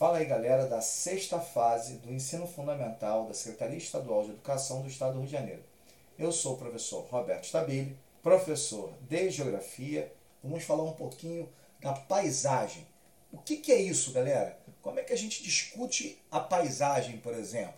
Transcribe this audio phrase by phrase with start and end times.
[0.00, 4.88] Fala aí, galera, da sexta fase do ensino fundamental da Secretaria Estadual de Educação do
[4.88, 5.62] Estado do Rio de Janeiro.
[6.18, 10.10] Eu sou o professor Roberto Stabile, professor de Geografia.
[10.42, 11.46] Vamos falar um pouquinho
[11.82, 12.86] da paisagem.
[13.30, 14.58] O que, que é isso, galera?
[14.80, 17.74] Como é que a gente discute a paisagem, por exemplo?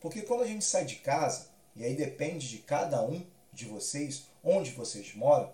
[0.00, 4.28] Porque quando a gente sai de casa, e aí depende de cada um de vocês,
[4.44, 5.50] onde vocês moram,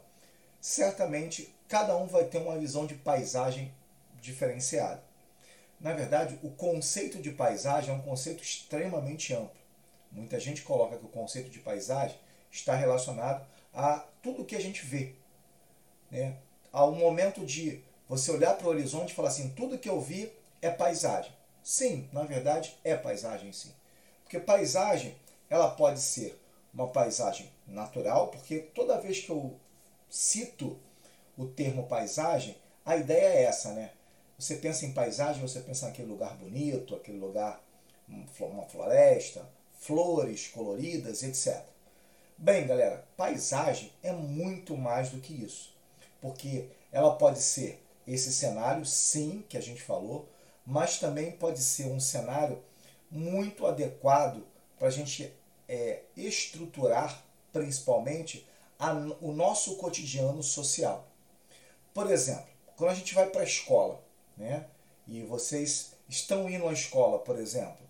[0.61, 3.73] certamente cada um vai ter uma visão de paisagem
[4.21, 5.07] diferenciada.
[5.81, 9.57] Na verdade, o conceito de paisagem é um conceito extremamente amplo.
[10.11, 12.19] Muita gente coloca que o conceito de paisagem
[12.51, 15.15] está relacionado a tudo que a gente vê.
[16.11, 16.37] Né?
[16.73, 20.33] Ao momento de você olhar para o horizonte e falar assim, tudo que eu vi
[20.63, 21.33] é paisagem.
[21.63, 23.73] Sim, na verdade é paisagem sim.
[24.23, 25.17] Porque paisagem,
[25.51, 26.41] ela pode ser
[26.73, 29.59] uma paisagem natural, porque toda vez que eu
[30.09, 30.79] cito
[31.37, 33.91] o termo paisagem, a ideia é essa, né?
[34.39, 37.63] Você pensa em paisagem, você pensa naquele lugar bonito, aquele lugar,
[38.09, 41.65] uma floresta, flores coloridas, etc.
[42.37, 45.75] Bem, galera, paisagem é muito mais do que isso.
[46.21, 50.29] Porque ela pode ser esse cenário, sim, que a gente falou,
[50.67, 52.63] mas também pode ser um cenário
[53.11, 54.45] muito adequado
[54.79, 55.33] para a gente
[55.69, 58.47] é, estruturar, principalmente,
[58.79, 61.07] a, o nosso cotidiano social.
[61.95, 64.05] Por exemplo, quando a gente vai para a escola,
[64.37, 64.67] né?
[65.07, 67.87] E vocês estão indo à escola, por exemplo.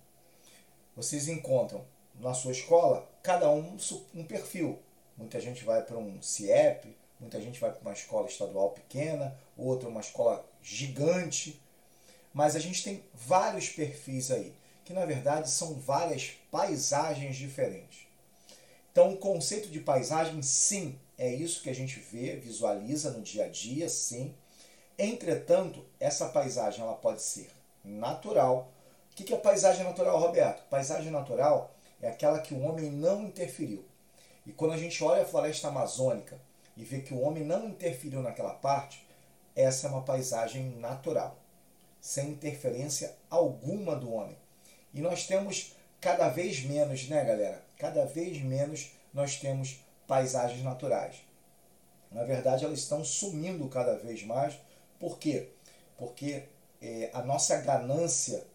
[0.94, 3.76] Vocês encontram na sua escola cada um
[4.14, 4.78] um perfil.
[5.16, 9.88] Muita gente vai para um CIEP, muita gente vai para uma escola estadual pequena, outra
[9.88, 11.60] uma escola gigante.
[12.32, 18.06] Mas a gente tem vários perfis aí, que na verdade são várias paisagens diferentes.
[18.92, 23.44] Então, o conceito de paisagem, sim, é isso que a gente vê, visualiza no dia
[23.44, 24.34] a dia, sim
[24.98, 27.50] Entretanto, essa paisagem ela pode ser
[27.84, 28.72] natural.
[29.12, 30.66] O que é paisagem natural, Roberto?
[30.68, 33.84] Paisagem natural é aquela que o homem não interferiu.
[34.46, 36.38] E quando a gente olha a floresta amazônica
[36.76, 39.06] e vê que o homem não interferiu naquela parte,
[39.54, 41.36] essa é uma paisagem natural,
[42.00, 44.36] sem interferência alguma do homem.
[44.94, 47.62] E nós temos cada vez menos, né, galera?
[47.78, 51.16] Cada vez menos nós temos paisagens naturais.
[52.10, 54.54] Na verdade, elas estão sumindo cada vez mais
[54.98, 55.48] por quê?
[55.96, 56.44] Porque
[56.80, 58.46] é, a nossa ganância,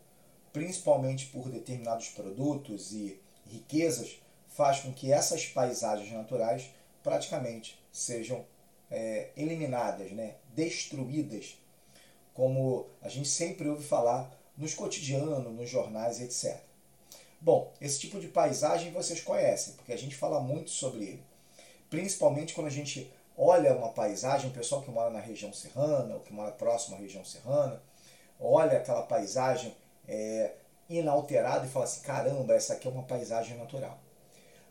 [0.54, 6.70] principalmente por determinados produtos e riquezas, faz com que essas paisagens naturais
[7.04, 8.46] praticamente sejam
[8.90, 10.36] é, eliminadas, né?
[10.54, 11.58] destruídas,
[12.34, 16.60] como a gente sempre ouve falar nos cotidianos, nos jornais, etc.
[17.40, 21.24] Bom, esse tipo de paisagem vocês conhecem, porque a gente fala muito sobre ele.
[21.90, 26.22] Principalmente quando a gente olha uma paisagem, o pessoal que mora na região serrana, ou
[26.22, 27.82] que mora próximo à região serrana,
[28.40, 29.76] olha aquela paisagem
[30.08, 30.54] é,
[30.90, 33.98] inalterada e fala assim, caramba, essa aqui é uma paisagem natural.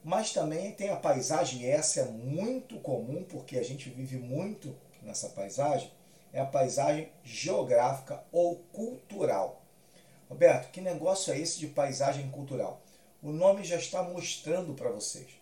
[0.03, 4.75] Mas também tem a paisagem, e essa é muito comum, porque a gente vive muito
[5.03, 5.91] nessa paisagem,
[6.33, 9.63] é a paisagem geográfica ou cultural.
[10.29, 12.81] Roberto, que negócio é esse de paisagem cultural?
[13.23, 15.40] O nome já está mostrando para vocês.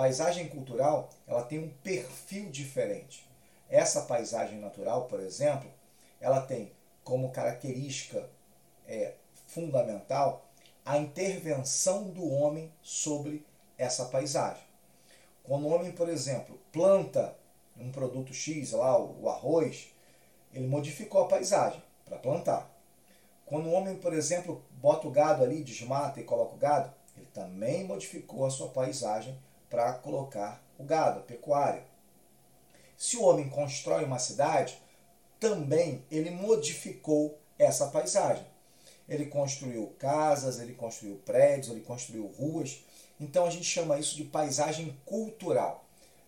[0.00, 3.28] Paisagem cultural, ela tem um perfil diferente.
[3.68, 5.70] Essa paisagem natural, por exemplo,
[6.18, 6.72] ela tem
[7.04, 8.26] como característica
[8.86, 9.12] é,
[9.46, 10.48] fundamental
[10.86, 13.44] a intervenção do homem sobre
[13.76, 14.62] essa paisagem.
[15.44, 17.36] Quando o homem, por exemplo, planta
[17.76, 19.92] um produto X, lá o arroz,
[20.54, 22.74] ele modificou a paisagem para plantar.
[23.44, 27.26] Quando o homem, por exemplo, bota o gado ali, desmata e coloca o gado, ele
[27.34, 29.38] também modificou a sua paisagem
[29.70, 31.84] para colocar o gado, a pecuária.
[32.96, 34.76] Se o homem constrói uma cidade,
[35.38, 38.44] também ele modificou essa paisagem.
[39.08, 42.84] Ele construiu casas, ele construiu prédios, ele construiu ruas.
[43.18, 45.84] Então a gente chama isso de paisagem cultural,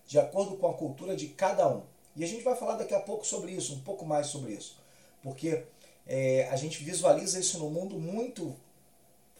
[0.07, 1.83] de acordo com a cultura de cada um.
[2.15, 4.77] E a gente vai falar daqui a pouco sobre isso, um pouco mais sobre isso,
[5.21, 5.63] porque
[6.05, 8.55] é, a gente visualiza isso no mundo muito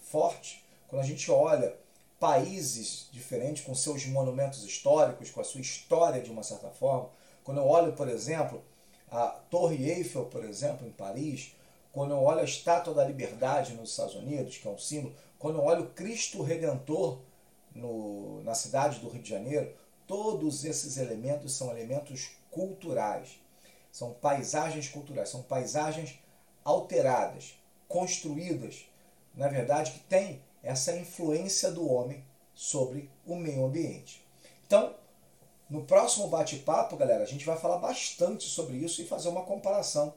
[0.01, 1.75] forte quando a gente olha
[2.23, 7.09] países diferentes, com seus monumentos históricos, com a sua história de uma certa forma.
[7.43, 8.63] Quando eu olho, por exemplo,
[9.11, 11.53] a Torre Eiffel, por exemplo, em Paris,
[11.91, 15.57] quando eu olho a Estátua da Liberdade nos Estados Unidos, que é um símbolo, quando
[15.57, 17.19] eu olho Cristo Redentor
[17.75, 19.73] no, na cidade do Rio de Janeiro,
[20.07, 23.37] todos esses elementos são elementos culturais,
[23.91, 26.17] são paisagens culturais, são paisagens
[26.63, 27.59] alteradas,
[27.89, 28.85] construídas,
[29.35, 32.23] na verdade, que têm essa influência do homem
[32.55, 34.25] sobre o meio ambiente.
[34.65, 34.95] Então,
[35.69, 40.13] no próximo bate-papo, galera, a gente vai falar bastante sobre isso e fazer uma comparação,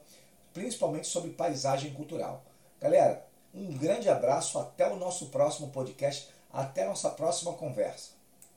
[0.53, 2.43] principalmente sobre paisagem cultural.
[2.79, 8.16] Galera, um grande abraço, até o nosso próximo podcast, até a nossa próxima conversa.